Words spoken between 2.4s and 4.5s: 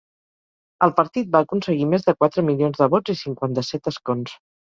milions de vots i cinquanta-set escons.